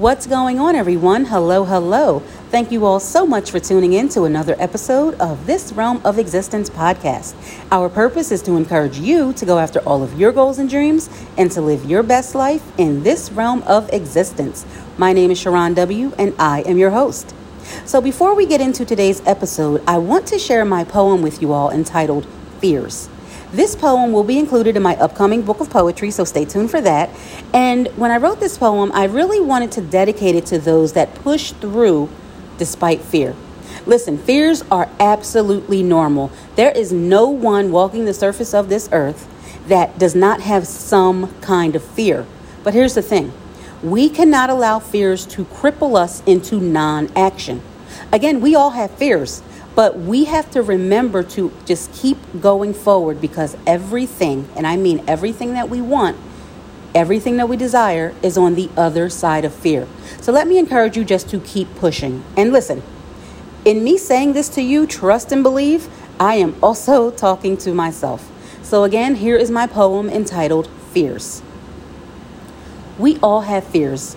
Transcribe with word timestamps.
What's 0.00 0.26
going 0.26 0.58
on, 0.58 0.76
everyone? 0.76 1.26
Hello, 1.26 1.66
hello. 1.66 2.20
Thank 2.48 2.72
you 2.72 2.86
all 2.86 3.00
so 3.00 3.26
much 3.26 3.50
for 3.50 3.60
tuning 3.60 3.92
in 3.92 4.08
to 4.08 4.22
another 4.22 4.56
episode 4.58 5.12
of 5.20 5.44
this 5.44 5.74
Realm 5.74 6.00
of 6.06 6.18
Existence 6.18 6.70
podcast. 6.70 7.34
Our 7.70 7.90
purpose 7.90 8.32
is 8.32 8.40
to 8.44 8.56
encourage 8.56 8.98
you 8.98 9.34
to 9.34 9.44
go 9.44 9.58
after 9.58 9.80
all 9.80 10.02
of 10.02 10.18
your 10.18 10.32
goals 10.32 10.58
and 10.58 10.70
dreams 10.70 11.10
and 11.36 11.52
to 11.52 11.60
live 11.60 11.84
your 11.84 12.02
best 12.02 12.34
life 12.34 12.62
in 12.78 13.02
this 13.02 13.30
realm 13.30 13.62
of 13.64 13.92
existence. 13.92 14.64
My 14.96 15.12
name 15.12 15.30
is 15.32 15.38
Sharron 15.38 15.74
W., 15.74 16.14
and 16.16 16.34
I 16.38 16.62
am 16.62 16.78
your 16.78 16.92
host. 16.92 17.34
So, 17.84 18.00
before 18.00 18.34
we 18.34 18.46
get 18.46 18.62
into 18.62 18.86
today's 18.86 19.20
episode, 19.26 19.82
I 19.86 19.98
want 19.98 20.26
to 20.28 20.38
share 20.38 20.64
my 20.64 20.82
poem 20.82 21.20
with 21.20 21.42
you 21.42 21.52
all 21.52 21.70
entitled 21.70 22.26
Fears. 22.58 23.10
This 23.52 23.74
poem 23.74 24.12
will 24.12 24.22
be 24.22 24.38
included 24.38 24.76
in 24.76 24.82
my 24.82 24.94
upcoming 24.96 25.42
book 25.42 25.58
of 25.58 25.70
poetry, 25.70 26.12
so 26.12 26.24
stay 26.24 26.44
tuned 26.44 26.70
for 26.70 26.80
that. 26.80 27.10
And 27.52 27.88
when 27.96 28.12
I 28.12 28.16
wrote 28.16 28.38
this 28.38 28.56
poem, 28.56 28.92
I 28.94 29.04
really 29.04 29.40
wanted 29.40 29.72
to 29.72 29.80
dedicate 29.80 30.36
it 30.36 30.46
to 30.46 30.58
those 30.58 30.92
that 30.92 31.16
push 31.16 31.50
through 31.52 32.08
despite 32.58 33.00
fear. 33.00 33.34
Listen, 33.86 34.18
fears 34.18 34.62
are 34.70 34.88
absolutely 35.00 35.82
normal. 35.82 36.30
There 36.54 36.70
is 36.70 36.92
no 36.92 37.28
one 37.28 37.72
walking 37.72 38.04
the 38.04 38.14
surface 38.14 38.54
of 38.54 38.68
this 38.68 38.88
earth 38.92 39.28
that 39.66 39.98
does 39.98 40.14
not 40.14 40.42
have 40.42 40.66
some 40.66 41.34
kind 41.40 41.74
of 41.74 41.82
fear. 41.82 42.26
But 42.62 42.74
here's 42.74 42.94
the 42.94 43.02
thing 43.02 43.32
we 43.82 44.08
cannot 44.08 44.50
allow 44.50 44.78
fears 44.78 45.26
to 45.26 45.44
cripple 45.46 45.96
us 45.96 46.22
into 46.24 46.60
non 46.60 47.10
action. 47.16 47.62
Again, 48.12 48.40
we 48.40 48.54
all 48.54 48.70
have 48.70 48.92
fears. 48.92 49.42
But 49.80 49.98
we 49.98 50.24
have 50.26 50.50
to 50.50 50.60
remember 50.60 51.22
to 51.22 51.50
just 51.64 51.90
keep 51.94 52.18
going 52.38 52.74
forward 52.74 53.18
because 53.18 53.56
everything, 53.66 54.46
and 54.54 54.66
I 54.66 54.76
mean 54.76 55.02
everything 55.08 55.54
that 55.54 55.70
we 55.70 55.80
want, 55.80 56.18
everything 56.94 57.38
that 57.38 57.48
we 57.48 57.56
desire, 57.56 58.14
is 58.22 58.36
on 58.36 58.56
the 58.56 58.68
other 58.76 59.08
side 59.08 59.46
of 59.46 59.54
fear. 59.54 59.88
So 60.20 60.32
let 60.32 60.46
me 60.46 60.58
encourage 60.58 60.98
you 60.98 61.04
just 61.06 61.30
to 61.30 61.40
keep 61.40 61.74
pushing. 61.76 62.22
And 62.36 62.52
listen, 62.52 62.82
in 63.64 63.82
me 63.82 63.96
saying 63.96 64.34
this 64.34 64.50
to 64.50 64.60
you, 64.60 64.86
trust 64.86 65.32
and 65.32 65.42
believe, 65.42 65.88
I 66.20 66.34
am 66.34 66.62
also 66.62 67.10
talking 67.26 67.56
to 67.64 67.72
myself. 67.72 68.30
So 68.62 68.84
again, 68.84 69.14
here 69.14 69.38
is 69.38 69.50
my 69.50 69.66
poem 69.66 70.10
entitled 70.10 70.68
Fears. 70.92 71.40
We 72.98 73.18
all 73.20 73.40
have 73.40 73.64
fears 73.64 74.14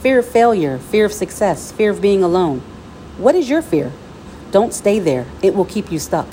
fear 0.00 0.18
of 0.18 0.26
failure, 0.26 0.78
fear 0.78 1.04
of 1.04 1.12
success, 1.12 1.70
fear 1.70 1.92
of 1.92 2.02
being 2.02 2.24
alone. 2.24 2.62
What 3.16 3.36
is 3.36 3.48
your 3.48 3.62
fear? 3.62 3.92
Don't 4.54 4.72
stay 4.72 5.00
there, 5.00 5.26
it 5.42 5.56
will 5.56 5.64
keep 5.64 5.90
you 5.90 5.98
stuck. 5.98 6.28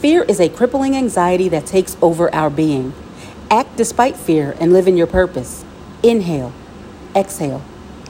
Fear 0.00 0.24
is 0.24 0.40
a 0.40 0.48
crippling 0.48 0.96
anxiety 0.96 1.48
that 1.50 1.64
takes 1.64 1.96
over 2.02 2.34
our 2.34 2.50
being. 2.50 2.92
Act 3.52 3.76
despite 3.76 4.16
fear 4.16 4.56
and 4.58 4.72
live 4.72 4.88
in 4.88 4.96
your 4.96 5.06
purpose. 5.06 5.64
Inhale, 6.02 6.52
exhale. 7.14 7.62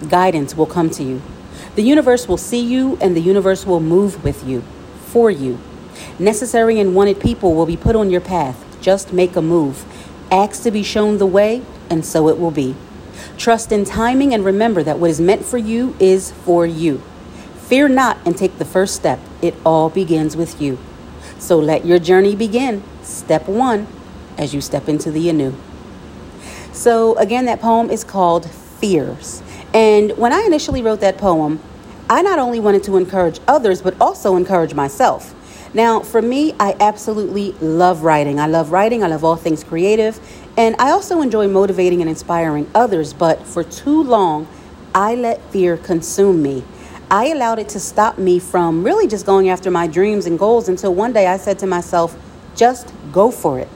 Guidance 0.09 0.55
will 0.55 0.65
come 0.65 0.89
to 0.89 1.03
you. 1.03 1.20
The 1.75 1.83
universe 1.83 2.27
will 2.27 2.39
see 2.39 2.65
you 2.65 2.97
and 2.98 3.15
the 3.15 3.20
universe 3.20 3.67
will 3.67 3.78
move 3.78 4.25
with 4.25 4.43
you, 4.48 4.62
for 5.05 5.31
you. 5.31 5.59
Necessary 6.19 6.81
and 6.81 6.95
wanted 6.95 7.21
people 7.21 7.55
will 7.55 7.67
be 7.67 7.77
put 7.77 7.95
on 7.95 8.09
your 8.09 8.23
path. 8.23 8.65
Just 8.81 9.12
make 9.12 9.37
a 9.37 9.43
move. 9.43 9.84
Ask 10.31 10.62
to 10.62 10.71
be 10.71 10.83
shown 10.83 11.19
the 11.19 11.27
way, 11.27 11.61
and 11.91 12.06
so 12.06 12.31
it 12.31 12.39
will 12.39 12.50
be. 12.50 12.75
Trust 13.37 13.71
in 13.71 13.84
timing 13.84 14.33
and 14.33 14.47
remember 14.47 14.83
that 14.83 14.98
what 14.98 15.11
is 15.11 15.21
meant 15.21 15.45
for 15.45 15.59
you 15.59 15.95
is 16.00 16.33
for 16.33 16.65
you. 16.65 17.03
Fear 17.67 17.89
not 17.89 18.19
and 18.25 18.36
take 18.36 18.59
the 18.59 18.64
first 18.64 18.95
step. 18.95 19.19
It 19.42 19.55
all 19.64 19.91
begins 19.91 20.36
with 20.36 20.62
you. 20.62 20.78
So 21.39 21.59
let 21.59 21.84
your 21.84 21.98
journey 21.98 22.36
begin. 22.36 22.84
Step 23.03 23.48
one 23.48 23.89
as 24.39 24.55
you 24.55 24.61
step 24.61 24.89
into 24.89 25.11
the 25.11 25.28
anew. 25.28 25.53
So, 26.72 27.17
again, 27.17 27.47
that 27.47 27.61
poem 27.61 27.91
is 27.91 28.05
called 28.05 28.48
Fears. 28.50 29.42
And 29.75 30.17
when 30.17 30.33
I 30.33 30.42
initially 30.42 30.81
wrote 30.81 31.00
that 31.00 31.19
poem, 31.19 31.61
I 32.09 32.22
not 32.22 32.39
only 32.39 32.61
wanted 32.61 32.84
to 32.84 32.97
encourage 32.98 33.41
others, 33.48 33.83
but 33.83 34.00
also 34.00 34.37
encourage 34.37 34.75
myself. 34.75 35.34
Now, 35.75 36.00
for 36.00 36.22
me, 36.22 36.55
I 36.61 36.77
absolutely 36.78 37.53
love 37.61 38.03
writing. 38.03 38.38
I 38.38 38.47
love 38.47 38.71
writing, 38.71 39.03
I 39.03 39.09
love 39.09 39.25
all 39.25 39.37
things 39.37 39.65
creative, 39.65 40.21
and 40.56 40.76
I 40.78 40.91
also 40.91 41.21
enjoy 41.21 41.49
motivating 41.49 42.00
and 42.00 42.09
inspiring 42.09 42.71
others. 42.75 43.12
But 43.12 43.44
for 43.44 43.65
too 43.65 44.05
long, 44.05 44.47
I 44.94 45.16
let 45.16 45.43
fear 45.50 45.76
consume 45.76 46.43
me. 46.43 46.62
I 47.11 47.27
allowed 47.27 47.61
it 47.61 47.69
to 47.71 47.81
stop 47.81 48.19
me 48.19 48.41
from 48.41 48.83
really 48.83 49.06
just 49.06 49.25
going 49.25 49.49
after 49.49 49.71
my 49.71 49.87
dreams 49.87 50.27
and 50.27 50.37
goals 50.37 50.69
until 50.69 50.93
one 50.93 51.12
day 51.12 51.28
I 51.28 51.37
said 51.37 51.59
to 51.61 51.67
myself, 51.67 52.17
just 52.56 52.93
go 53.12 53.31
for 53.31 53.61
it. 53.61 53.69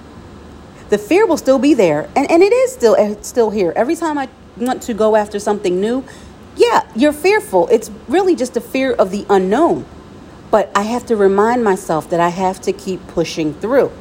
The 0.88 0.98
fear 0.98 1.26
will 1.26 1.36
still 1.36 1.60
be 1.60 1.72
there, 1.72 2.10
and, 2.16 2.28
and 2.28 2.42
it 2.42 2.52
is 2.52 2.72
still 2.72 2.94
it's 2.94 3.28
still 3.28 3.50
here. 3.50 3.72
Every 3.76 3.94
time 3.94 4.18
I 4.18 4.28
want 4.56 4.82
to 4.82 4.94
go 4.94 5.14
after 5.14 5.38
something 5.38 5.80
new, 5.80 6.04
yeah, 6.56 6.84
you're 6.96 7.12
fearful. 7.12 7.68
It's 7.68 7.88
really 8.08 8.34
just 8.34 8.56
a 8.56 8.60
fear 8.60 8.92
of 8.94 9.12
the 9.12 9.24
unknown. 9.30 9.86
But 10.50 10.72
I 10.74 10.82
have 10.82 11.06
to 11.06 11.14
remind 11.14 11.62
myself 11.62 12.10
that 12.10 12.18
I 12.18 12.30
have 12.30 12.60
to 12.62 12.72
keep 12.72 13.06
pushing 13.06 13.54
through. 13.54 13.92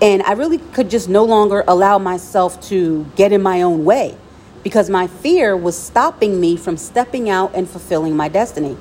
And 0.00 0.22
I 0.22 0.32
really 0.32 0.56
could 0.56 0.88
just 0.88 1.10
no 1.10 1.24
longer 1.24 1.62
allow 1.68 1.98
myself 1.98 2.58
to 2.68 3.04
get 3.16 3.32
in 3.32 3.42
my 3.42 3.60
own 3.60 3.84
way 3.84 4.16
because 4.62 4.90
my 4.90 5.06
fear 5.06 5.56
was 5.56 5.76
stopping 5.76 6.40
me 6.40 6.56
from 6.56 6.76
stepping 6.76 7.30
out 7.30 7.54
and 7.54 7.68
fulfilling 7.68 8.16
my 8.16 8.28
destiny. 8.28 8.76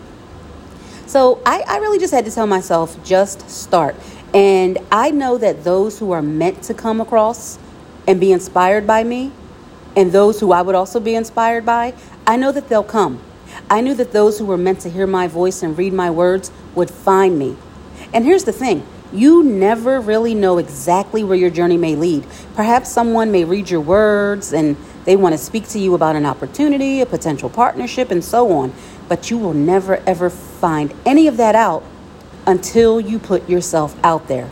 So 1.05 1.41
I, 1.45 1.63
I 1.67 1.77
really 1.77 1.97
just 1.97 2.13
had 2.13 2.25
to 2.25 2.31
tell 2.31 2.45
myself, 2.45 3.01
just 3.03 3.49
start. 3.49 3.95
And 4.33 4.77
I 4.91 5.11
know 5.11 5.37
that 5.37 5.63
those 5.63 5.99
who 5.99 6.11
are 6.11 6.21
meant 6.21 6.61
to 6.63 6.73
come 6.73 7.01
across 7.01 7.57
and 8.07 8.19
be 8.19 8.31
inspired 8.31 8.85
by 8.85 9.03
me, 9.03 9.31
and 9.95 10.11
those 10.11 10.39
who 10.39 10.51
I 10.51 10.61
would 10.61 10.75
also 10.75 10.99
be 10.99 11.15
inspired 11.15 11.65
by, 11.65 11.93
I 12.27 12.37
know 12.37 12.51
that 12.51 12.69
they'll 12.69 12.83
come. 12.83 13.21
I 13.69 13.81
knew 13.81 13.95
that 13.95 14.11
those 14.11 14.37
who 14.37 14.45
were 14.45 14.57
meant 14.57 14.81
to 14.81 14.89
hear 14.89 15.07
my 15.07 15.27
voice 15.27 15.63
and 15.63 15.77
read 15.77 15.93
my 15.93 16.11
words 16.11 16.51
would 16.75 16.91
find 16.91 17.37
me. 17.39 17.57
And 18.13 18.23
here's 18.23 18.43
the 18.43 18.51
thing 18.51 18.85
you 19.11 19.43
never 19.43 19.99
really 19.99 20.35
know 20.35 20.59
exactly 20.59 21.23
where 21.23 21.37
your 21.37 21.49
journey 21.49 21.77
may 21.77 21.95
lead. 21.95 22.25
Perhaps 22.53 22.91
someone 22.91 23.31
may 23.31 23.43
read 23.43 23.69
your 23.69 23.81
words 23.81 24.53
and 24.53 24.77
they 25.05 25.15
want 25.15 25.33
to 25.33 25.37
speak 25.37 25.67
to 25.69 25.79
you 25.79 25.95
about 25.95 26.15
an 26.15 26.27
opportunity, 26.27 27.01
a 27.01 27.05
potential 27.07 27.49
partnership, 27.49 28.11
and 28.11 28.23
so 28.23 28.51
on. 28.51 28.71
But 29.07 29.31
you 29.31 29.39
will 29.39 29.55
never 29.55 29.97
ever 30.05 30.29
find 30.29 30.93
any 31.05 31.27
of 31.27 31.37
that 31.37 31.55
out 31.55 31.83
until 32.49 32.99
you 32.99 33.19
put 33.19 33.47
yourself 33.47 33.95
out 34.03 34.27
there. 34.27 34.49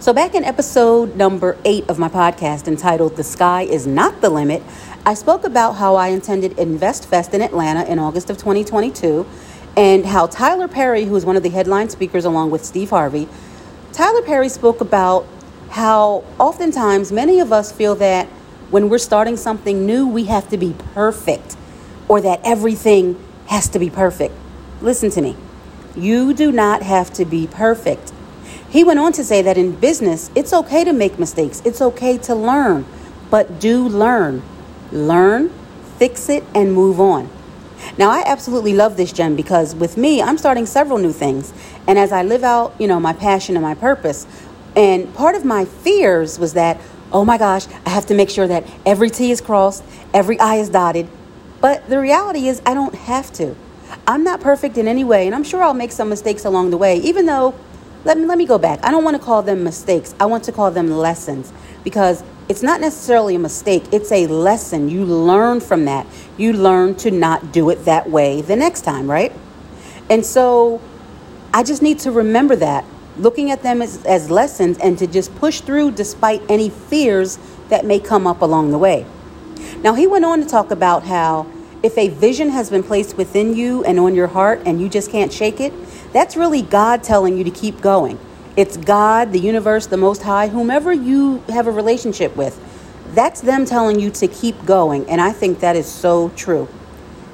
So, 0.00 0.12
back 0.12 0.34
in 0.34 0.42
episode 0.42 1.14
number 1.14 1.56
eight 1.64 1.88
of 1.88 1.98
my 1.98 2.08
podcast 2.08 2.66
entitled 2.66 3.16
The 3.16 3.22
Sky 3.22 3.62
is 3.62 3.86
Not 3.86 4.20
the 4.20 4.28
Limit, 4.28 4.62
I 5.06 5.14
spoke 5.14 5.44
about 5.44 5.74
how 5.74 5.94
I 5.94 6.08
attended 6.08 6.58
Invest 6.58 7.06
Fest 7.06 7.32
in 7.32 7.42
Atlanta 7.42 7.84
in 7.84 7.98
August 7.98 8.28
of 8.28 8.38
2022 8.38 9.24
and 9.76 10.04
how 10.04 10.26
Tyler 10.26 10.66
Perry, 10.66 11.04
who 11.04 11.12
was 11.12 11.24
one 11.24 11.36
of 11.36 11.44
the 11.44 11.50
headline 11.50 11.88
speakers 11.88 12.24
along 12.24 12.50
with 12.50 12.64
Steve 12.64 12.90
Harvey, 12.90 13.28
Tyler 13.92 14.22
Perry 14.22 14.48
spoke 14.48 14.80
about 14.80 15.26
how 15.70 16.24
oftentimes 16.38 17.12
many 17.12 17.38
of 17.38 17.52
us 17.52 17.70
feel 17.70 17.94
that 17.94 18.26
when 18.70 18.88
we're 18.88 18.98
starting 18.98 19.36
something 19.36 19.86
new, 19.86 20.08
we 20.08 20.24
have 20.24 20.48
to 20.48 20.56
be 20.56 20.74
perfect 20.92 21.56
or 22.08 22.20
that 22.20 22.40
everything 22.42 23.22
has 23.46 23.68
to 23.68 23.78
be 23.78 23.90
perfect. 23.90 24.34
Listen 24.80 25.10
to 25.10 25.20
me. 25.20 25.36
You 25.96 26.32
do 26.32 26.52
not 26.52 26.82
have 26.82 27.12
to 27.14 27.24
be 27.24 27.46
perfect. 27.46 28.12
He 28.68 28.84
went 28.84 29.00
on 29.00 29.12
to 29.14 29.24
say 29.24 29.42
that 29.42 29.58
in 29.58 29.72
business, 29.72 30.30
it's 30.34 30.52
okay 30.52 30.84
to 30.84 30.92
make 30.92 31.18
mistakes, 31.18 31.60
it's 31.64 31.82
okay 31.82 32.16
to 32.18 32.34
learn, 32.34 32.86
but 33.30 33.58
do 33.58 33.86
learn. 33.88 34.42
Learn, 34.92 35.52
fix 35.98 36.28
it, 36.28 36.44
and 36.54 36.72
move 36.72 37.00
on. 37.00 37.28
Now, 37.96 38.10
I 38.10 38.22
absolutely 38.26 38.74
love 38.74 38.96
this 38.96 39.12
gem 39.12 39.36
because 39.36 39.74
with 39.74 39.96
me, 39.96 40.22
I'm 40.22 40.38
starting 40.38 40.66
several 40.66 40.98
new 40.98 41.12
things. 41.12 41.52
And 41.86 41.98
as 41.98 42.12
I 42.12 42.22
live 42.22 42.44
out, 42.44 42.74
you 42.78 42.86
know, 42.86 43.00
my 43.00 43.12
passion 43.12 43.56
and 43.56 43.62
my 43.62 43.74
purpose, 43.74 44.26
and 44.76 45.12
part 45.14 45.34
of 45.34 45.44
my 45.44 45.64
fears 45.64 46.38
was 46.38 46.54
that, 46.54 46.80
oh 47.12 47.24
my 47.24 47.38
gosh, 47.38 47.66
I 47.86 47.90
have 47.90 48.06
to 48.06 48.14
make 48.14 48.30
sure 48.30 48.46
that 48.46 48.64
every 48.86 49.10
T 49.10 49.30
is 49.30 49.40
crossed, 49.40 49.82
every 50.14 50.38
I 50.38 50.56
is 50.56 50.68
dotted. 50.68 51.08
But 51.60 51.88
the 51.88 51.98
reality 51.98 52.48
is, 52.48 52.62
I 52.64 52.74
don't 52.74 52.94
have 52.94 53.32
to. 53.34 53.56
I'm 54.06 54.24
not 54.24 54.40
perfect 54.40 54.76
in 54.78 54.88
any 54.88 55.04
way, 55.04 55.26
and 55.26 55.34
I'm 55.34 55.44
sure 55.44 55.62
I'll 55.62 55.74
make 55.74 55.92
some 55.92 56.08
mistakes 56.08 56.44
along 56.44 56.70
the 56.70 56.76
way, 56.76 56.96
even 56.98 57.26
though, 57.26 57.54
let 58.04 58.18
me, 58.18 58.24
let 58.24 58.38
me 58.38 58.46
go 58.46 58.58
back. 58.58 58.80
I 58.82 58.90
don't 58.90 59.04
want 59.04 59.16
to 59.16 59.22
call 59.22 59.42
them 59.42 59.64
mistakes, 59.64 60.14
I 60.20 60.26
want 60.26 60.44
to 60.44 60.52
call 60.52 60.70
them 60.70 60.90
lessons 60.90 61.52
because 61.84 62.22
it's 62.48 62.62
not 62.62 62.80
necessarily 62.80 63.36
a 63.36 63.38
mistake, 63.38 63.84
it's 63.92 64.10
a 64.10 64.26
lesson. 64.26 64.88
You 64.88 65.04
learn 65.04 65.60
from 65.60 65.84
that. 65.84 66.06
You 66.36 66.52
learn 66.52 66.96
to 66.96 67.10
not 67.10 67.52
do 67.52 67.70
it 67.70 67.84
that 67.84 68.10
way 68.10 68.40
the 68.42 68.56
next 68.56 68.82
time, 68.82 69.08
right? 69.08 69.32
And 70.08 70.26
so 70.26 70.80
I 71.54 71.62
just 71.62 71.80
need 71.80 72.00
to 72.00 72.10
remember 72.10 72.56
that 72.56 72.84
looking 73.16 73.50
at 73.50 73.62
them 73.62 73.82
as, 73.82 74.04
as 74.04 74.30
lessons 74.30 74.78
and 74.78 74.98
to 74.98 75.06
just 75.06 75.34
push 75.36 75.60
through 75.60 75.92
despite 75.92 76.42
any 76.48 76.70
fears 76.70 77.38
that 77.68 77.84
may 77.84 78.00
come 78.00 78.26
up 78.26 78.42
along 78.42 78.70
the 78.70 78.78
way. 78.78 79.06
Now, 79.82 79.94
he 79.94 80.06
went 80.06 80.24
on 80.24 80.40
to 80.40 80.46
talk 80.46 80.70
about 80.70 81.04
how 81.04 81.46
if 81.82 81.96
a 81.96 82.08
vision 82.08 82.50
has 82.50 82.70
been 82.70 82.82
placed 82.82 83.16
within 83.16 83.54
you 83.54 83.84
and 83.84 83.98
on 83.98 84.14
your 84.14 84.26
heart 84.26 84.60
and 84.66 84.80
you 84.80 84.88
just 84.88 85.10
can't 85.10 85.32
shake 85.32 85.60
it, 85.60 85.72
that's 86.12 86.36
really 86.36 86.62
God 86.62 87.02
telling 87.02 87.38
you 87.38 87.44
to 87.44 87.50
keep 87.50 87.80
going. 87.80 88.18
It's 88.56 88.76
God, 88.76 89.32
the 89.32 89.38
universe, 89.38 89.86
the 89.86 89.96
Most 89.96 90.22
High, 90.22 90.48
whomever 90.48 90.92
you 90.92 91.38
have 91.48 91.66
a 91.66 91.70
relationship 91.70 92.36
with. 92.36 92.58
That's 93.14 93.40
them 93.40 93.64
telling 93.64 93.98
you 93.98 94.10
to 94.10 94.28
keep 94.28 94.64
going. 94.66 95.08
And 95.08 95.20
I 95.20 95.32
think 95.32 95.60
that 95.60 95.76
is 95.76 95.86
so 95.86 96.30
true. 96.30 96.68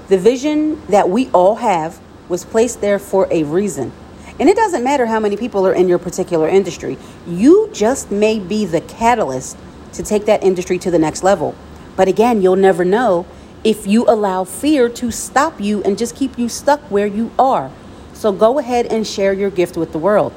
The 0.09 0.19
vision 0.19 0.85
that 0.87 1.09
we 1.09 1.29
all 1.31 1.57
have 1.57 2.01
was 2.29 2.45
placed 2.45 2.81
there 2.81 2.99
for 2.99 3.27
a 3.31 3.43
reason. 3.43 3.93
And 4.39 4.49
it 4.49 4.57
doesn't 4.57 4.85
matter 4.85 5.07
how 5.07 5.19
many 5.19 5.37
people 5.37 5.67
are 5.67 5.73
in 5.73 5.89
your 5.89 5.99
particular 5.99 6.49
industry, 6.49 6.99
you 7.27 7.71
just 7.73 8.11
may 8.11 8.39
be 8.39 8.65
the 8.65 8.83
catalyst 8.83 9.57
to 9.95 10.03
take 10.03 10.27
that 10.27 10.45
industry 10.45 10.79
to 10.79 10.91
the 10.91 10.99
next 10.99 11.23
level. 11.23 11.55
But 11.97 12.09
again, 12.09 12.43
you'll 12.43 12.57
never 12.57 12.85
know 12.85 13.27
if 13.67 13.85
you 13.85 14.05
allow 14.07 14.45
fear 14.45 14.89
to 14.89 15.11
stop 15.11 15.61
you 15.61 15.83
and 15.83 15.99
just 15.99 16.15
keep 16.15 16.39
you 16.39 16.49
stuck 16.49 16.81
where 16.83 17.07
you 17.09 17.33
are. 17.37 17.69
So 18.15 18.31
go 18.31 18.61
ahead 18.61 18.87
and 18.87 19.05
share 19.05 19.33
your 19.33 19.51
gift 19.51 19.77
with 19.77 19.91
the 19.91 19.99
world. 19.99 20.33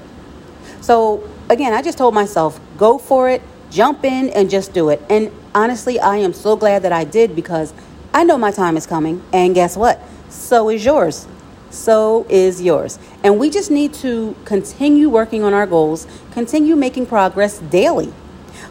So, 0.81 1.29
again, 1.47 1.71
I 1.71 1.83
just 1.83 1.99
told 1.99 2.15
myself, 2.15 2.59
go 2.75 2.97
for 2.97 3.29
it, 3.29 3.43
jump 3.69 4.03
in, 4.03 4.29
and 4.29 4.49
just 4.49 4.73
do 4.73 4.89
it. 4.89 4.99
And 5.11 5.31
honestly, 5.53 5.99
I 5.99 6.17
am 6.17 6.33
so 6.33 6.55
glad 6.55 6.81
that 6.81 6.91
I 6.91 7.03
did 7.03 7.35
because 7.35 7.71
I 8.15 8.23
know 8.23 8.35
my 8.35 8.49
time 8.49 8.75
is 8.75 8.87
coming. 8.87 9.21
And 9.31 9.53
guess 9.53 9.77
what? 9.77 10.01
So 10.29 10.71
is 10.71 10.83
yours. 10.83 11.27
So 11.69 12.25
is 12.29 12.63
yours. 12.63 12.97
And 13.23 13.39
we 13.39 13.51
just 13.51 13.69
need 13.69 13.93
to 13.95 14.35
continue 14.43 15.07
working 15.07 15.43
on 15.43 15.53
our 15.53 15.67
goals, 15.67 16.07
continue 16.31 16.75
making 16.75 17.05
progress 17.05 17.59
daily. 17.59 18.11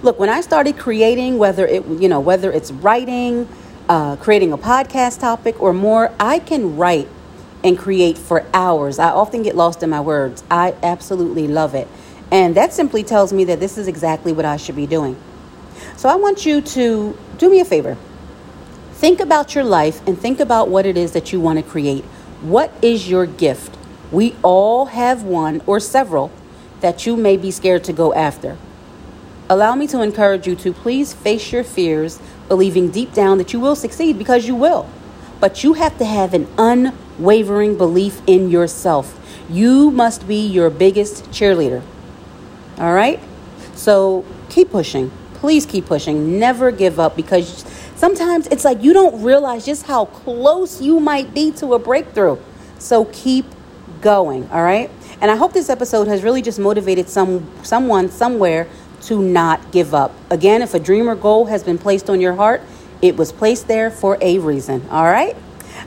Look, 0.02 0.18
when 0.18 0.28
I 0.28 0.40
started 0.40 0.78
creating, 0.78 1.38
whether 1.38 1.64
it, 1.64 1.86
you 1.86 2.08
know, 2.08 2.18
whether 2.18 2.50
it's 2.50 2.72
writing, 2.72 3.46
uh, 3.88 4.16
creating 4.16 4.52
a 4.52 4.58
podcast 4.58 5.20
topic 5.20 5.60
or 5.62 5.72
more, 5.72 6.12
I 6.20 6.38
can 6.38 6.76
write 6.76 7.08
and 7.64 7.78
create 7.78 8.18
for 8.18 8.46
hours. 8.52 8.98
I 8.98 9.10
often 9.10 9.42
get 9.42 9.56
lost 9.56 9.82
in 9.82 9.90
my 9.90 10.00
words. 10.00 10.44
I 10.50 10.74
absolutely 10.82 11.48
love 11.48 11.74
it. 11.74 11.88
And 12.30 12.54
that 12.54 12.72
simply 12.72 13.02
tells 13.02 13.32
me 13.32 13.44
that 13.44 13.60
this 13.60 13.78
is 13.78 13.88
exactly 13.88 14.32
what 14.32 14.44
I 14.44 14.56
should 14.56 14.76
be 14.76 14.86
doing. 14.86 15.16
So 15.96 16.08
I 16.08 16.16
want 16.16 16.44
you 16.44 16.60
to 16.60 17.16
do 17.38 17.50
me 17.50 17.60
a 17.60 17.64
favor. 17.64 17.96
Think 18.92 19.20
about 19.20 19.54
your 19.54 19.64
life 19.64 20.06
and 20.06 20.18
think 20.18 20.40
about 20.40 20.68
what 20.68 20.84
it 20.84 20.96
is 20.96 21.12
that 21.12 21.32
you 21.32 21.40
want 21.40 21.58
to 21.58 21.62
create. 21.62 22.04
What 22.42 22.72
is 22.82 23.08
your 23.08 23.26
gift? 23.26 23.76
We 24.12 24.36
all 24.42 24.86
have 24.86 25.22
one 25.22 25.62
or 25.66 25.80
several 25.80 26.30
that 26.80 27.06
you 27.06 27.16
may 27.16 27.36
be 27.36 27.50
scared 27.50 27.84
to 27.84 27.92
go 27.92 28.12
after. 28.14 28.56
Allow 29.50 29.76
me 29.76 29.86
to 29.86 30.02
encourage 30.02 30.46
you 30.46 30.54
to 30.56 30.74
please 30.74 31.14
face 31.14 31.52
your 31.52 31.64
fears, 31.64 32.20
believing 32.48 32.90
deep 32.90 33.14
down 33.14 33.38
that 33.38 33.54
you 33.54 33.60
will 33.60 33.76
succeed 33.76 34.18
because 34.18 34.46
you 34.46 34.54
will. 34.54 34.88
But 35.40 35.64
you 35.64 35.74
have 35.74 35.96
to 35.98 36.04
have 36.04 36.34
an 36.34 36.46
unwavering 36.58 37.78
belief 37.78 38.20
in 38.26 38.50
yourself. 38.50 39.18
You 39.48 39.90
must 39.90 40.28
be 40.28 40.46
your 40.46 40.68
biggest 40.68 41.24
cheerleader. 41.30 41.82
All 42.76 42.92
right? 42.92 43.20
So 43.74 44.26
keep 44.50 44.70
pushing. 44.70 45.10
Please 45.34 45.64
keep 45.64 45.86
pushing. 45.86 46.38
Never 46.38 46.70
give 46.70 47.00
up 47.00 47.16
because 47.16 47.64
sometimes 47.96 48.48
it's 48.48 48.64
like 48.64 48.82
you 48.82 48.92
don't 48.92 49.22
realize 49.22 49.64
just 49.64 49.86
how 49.86 50.06
close 50.06 50.82
you 50.82 51.00
might 51.00 51.32
be 51.32 51.52
to 51.52 51.72
a 51.72 51.78
breakthrough. 51.78 52.36
So 52.78 53.06
keep 53.06 53.46
going, 54.02 54.48
all 54.50 54.62
right? 54.62 54.90
And 55.20 55.30
I 55.30 55.36
hope 55.36 55.52
this 55.52 55.70
episode 55.70 56.06
has 56.06 56.22
really 56.22 56.42
just 56.42 56.58
motivated 56.58 57.08
some 57.08 57.48
someone 57.62 58.08
somewhere 58.08 58.68
to 59.02 59.22
not 59.22 59.72
give 59.72 59.94
up. 59.94 60.12
Again, 60.30 60.62
if 60.62 60.74
a 60.74 60.78
dream 60.78 61.08
or 61.08 61.14
goal 61.14 61.46
has 61.46 61.62
been 61.62 61.78
placed 61.78 62.10
on 62.10 62.20
your 62.20 62.34
heart, 62.34 62.62
it 63.00 63.16
was 63.16 63.32
placed 63.32 63.68
there 63.68 63.90
for 63.90 64.18
a 64.20 64.38
reason. 64.38 64.86
All 64.90 65.04
right? 65.04 65.36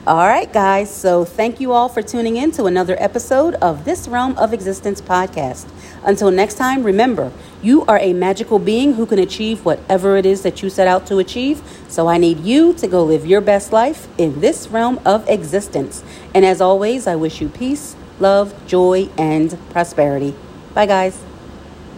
All 0.06 0.26
right, 0.26 0.52
guys. 0.52 0.92
So 0.92 1.24
thank 1.24 1.60
you 1.60 1.72
all 1.72 1.88
for 1.88 2.02
tuning 2.02 2.36
in 2.36 2.50
to 2.52 2.64
another 2.64 2.96
episode 2.98 3.54
of 3.56 3.84
This 3.84 4.08
Realm 4.08 4.36
of 4.36 4.52
Existence 4.52 5.00
podcast. 5.00 5.68
Until 6.02 6.30
next 6.30 6.54
time, 6.54 6.82
remember, 6.82 7.30
you 7.62 7.84
are 7.84 7.98
a 7.98 8.12
magical 8.12 8.58
being 8.58 8.94
who 8.94 9.06
can 9.06 9.20
achieve 9.20 9.64
whatever 9.64 10.16
it 10.16 10.26
is 10.26 10.42
that 10.42 10.62
you 10.62 10.70
set 10.70 10.88
out 10.88 11.06
to 11.06 11.18
achieve. 11.18 11.62
So 11.88 12.08
I 12.08 12.18
need 12.18 12.40
you 12.40 12.72
to 12.74 12.88
go 12.88 13.04
live 13.04 13.26
your 13.26 13.40
best 13.40 13.72
life 13.72 14.08
in 14.18 14.40
this 14.40 14.66
realm 14.68 14.98
of 15.04 15.28
existence. 15.28 16.02
And 16.34 16.44
as 16.44 16.60
always, 16.60 17.06
I 17.06 17.14
wish 17.14 17.40
you 17.40 17.48
peace, 17.48 17.94
love, 18.18 18.54
joy, 18.66 19.08
and 19.16 19.56
prosperity. 19.70 20.34
Bye, 20.74 20.86
guys. 20.86 21.31